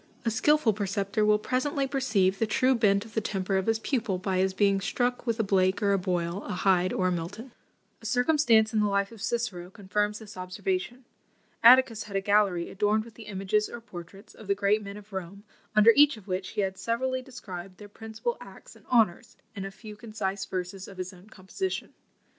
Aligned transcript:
A 0.25 0.31
skilful 0.31 0.73
preceptor 0.73 1.23
will 1.23 1.37
presently 1.37 1.85
perceive 1.85 2.39
the 2.39 2.47
true 2.47 2.73
bent 2.73 3.05
of 3.05 3.13
the 3.13 3.21
temper 3.21 3.55
of 3.57 3.67
his 3.67 3.77
pupil, 3.77 4.17
by 4.17 4.39
his 4.39 4.51
being 4.51 4.81
struck 4.81 5.27
with 5.27 5.39
a 5.39 5.43
Blake 5.43 5.79
or 5.83 5.93
a 5.93 5.99
Boyle, 5.99 6.41
a 6.45 6.53
Hyde 6.53 6.91
or 6.91 7.09
a 7.09 7.11
Milton." 7.11 7.51
A 8.01 8.07
circumstance 8.07 8.73
in 8.73 8.79
the 8.79 8.87
life 8.87 9.11
of 9.11 9.21
Cicero 9.21 9.69
confirms 9.69 10.17
this 10.17 10.35
observation. 10.37 11.05
Atticus 11.61 12.05
had 12.05 12.15
a 12.15 12.19
gallery 12.21 12.71
adorned 12.71 13.05
with 13.05 13.13
the 13.13 13.27
images 13.27 13.69
or 13.69 13.79
portraits 13.79 14.33
of 14.33 14.47
the 14.47 14.55
great 14.55 14.81
men 14.81 14.97
of 14.97 15.13
Rome, 15.13 15.43
under 15.75 15.91
each 15.95 16.17
of 16.17 16.27
which 16.27 16.49
he 16.57 16.61
had 16.61 16.79
severally 16.79 17.21
described 17.21 17.77
their 17.77 17.87
principal 17.87 18.37
acts 18.41 18.75
and 18.75 18.87
honours, 18.87 19.37
in 19.55 19.65
a 19.65 19.69
few 19.69 19.95
concise 19.95 20.45
verses 20.45 20.87
of 20.87 20.97
his 20.97 21.13
own 21.13 21.29
composition. 21.29 21.93